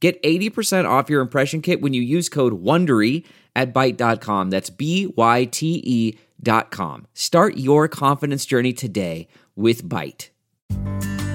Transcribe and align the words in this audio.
Get 0.00 0.22
80% 0.22 0.88
off 0.88 1.10
your 1.10 1.20
impression 1.20 1.60
kit 1.60 1.80
when 1.80 1.92
you 1.92 2.02
use 2.02 2.28
code 2.28 2.62
WONDERY 2.62 3.24
at 3.56 3.74
Byte.com. 3.74 4.50
That's 4.50 4.70
B-Y-T-E 4.70 6.18
dot 6.40 6.70
com. 6.70 7.06
Start 7.14 7.56
your 7.56 7.88
confidence 7.88 8.46
journey 8.46 8.72
today 8.72 9.26
with 9.56 9.82
Byte. 9.84 10.28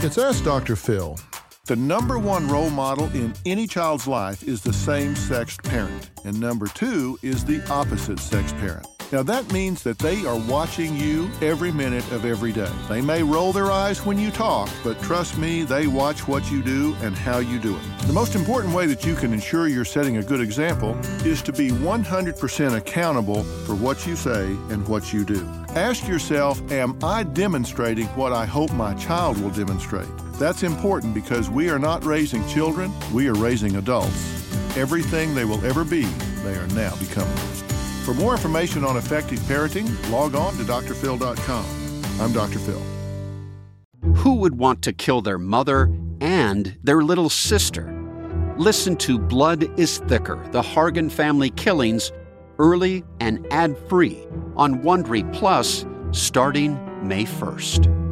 It's 0.01 0.17
Ask 0.17 0.43
Dr. 0.43 0.75
Phil. 0.75 1.17
The 1.65 1.75
number 1.77 2.19
one 2.19 2.47
role 2.49 2.69
model 2.69 3.09
in 3.13 3.33
any 3.45 3.67
child's 3.67 4.05
life 4.05 4.43
is 4.43 4.61
the 4.61 4.73
same 4.73 5.15
sexed 5.15 5.63
parent, 5.63 6.09
and 6.25 6.37
number 6.37 6.67
two 6.67 7.17
is 7.21 7.45
the 7.45 7.65
opposite 7.69 8.19
sex 8.19 8.51
parent. 8.53 8.85
Now, 9.13 9.21
that 9.21 9.53
means 9.53 9.83
that 9.83 9.99
they 9.99 10.25
are 10.25 10.39
watching 10.49 10.95
you 10.95 11.29
every 11.39 11.71
minute 11.71 12.03
of 12.11 12.25
every 12.25 12.51
day. 12.51 12.71
They 12.89 12.99
may 12.99 13.21
roll 13.21 13.53
their 13.53 13.69
eyes 13.69 14.03
when 14.03 14.17
you 14.17 14.31
talk, 14.31 14.71
but 14.83 14.99
trust 15.03 15.37
me, 15.37 15.61
they 15.61 15.85
watch 15.85 16.27
what 16.27 16.51
you 16.51 16.63
do 16.63 16.95
and 17.03 17.15
how 17.15 17.37
you 17.37 17.59
do 17.59 17.75
it. 17.75 18.07
The 18.07 18.11
most 18.13 18.33
important 18.33 18.73
way 18.73 18.87
that 18.87 19.05
you 19.05 19.13
can 19.13 19.31
ensure 19.31 19.67
you're 19.67 19.85
setting 19.85 20.17
a 20.17 20.23
good 20.23 20.41
example 20.41 20.97
is 21.23 21.43
to 21.43 21.53
be 21.53 21.69
100% 21.69 22.75
accountable 22.75 23.43
for 23.43 23.75
what 23.75 24.07
you 24.07 24.15
say 24.15 24.45
and 24.71 24.87
what 24.87 25.13
you 25.13 25.23
do. 25.23 25.47
Ask 25.75 26.07
yourself, 26.07 26.59
am 26.71 26.97
I 27.03 27.21
demonstrating 27.21 28.07
what 28.15 28.33
I 28.33 28.47
hope 28.47 28.73
my 28.73 28.95
child 28.95 29.39
will 29.39 29.51
demonstrate? 29.51 30.09
That's 30.39 30.63
important 30.63 31.13
because 31.13 31.51
we 31.51 31.69
are 31.69 31.77
not 31.77 32.03
raising 32.03 32.43
children, 32.47 32.91
we 33.13 33.27
are 33.27 33.35
raising 33.35 33.75
adults. 33.75 34.41
Everything 34.75 35.35
they 35.35 35.45
will 35.45 35.63
ever 35.63 35.85
be, 35.85 36.05
they 36.41 36.55
are 36.55 36.67
now 36.69 36.95
becoming. 36.95 37.37
For 38.03 38.13
more 38.13 38.33
information 38.33 38.83
on 38.83 38.97
effective 38.97 39.39
parenting, 39.39 39.87
log 40.11 40.35
on 40.35 40.55
to 40.57 40.63
drphil.com. 40.63 41.65
I'm 42.19 42.33
Dr. 42.33 42.59
Phil. 42.59 42.81
Who 44.15 44.35
would 44.35 44.57
want 44.57 44.81
to 44.83 44.93
kill 44.93 45.21
their 45.21 45.37
mother 45.37 45.89
and 46.19 46.77
their 46.83 47.01
little 47.01 47.29
sister? 47.29 47.89
Listen 48.57 48.97
to 48.97 49.17
Blood 49.17 49.79
is 49.79 49.99
Thicker 49.99 50.45
The 50.51 50.61
Hargan 50.61 51.09
Family 51.09 51.49
Killings 51.51 52.11
early 52.59 53.03
and 53.19 53.47
ad 53.51 53.77
free 53.87 54.27
on 54.55 54.81
Wondery 54.83 55.31
Plus 55.33 55.85
starting 56.11 56.77
May 57.07 57.23
1st. 57.23 58.02